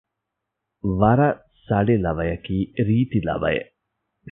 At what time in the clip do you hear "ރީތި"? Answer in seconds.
2.87-3.19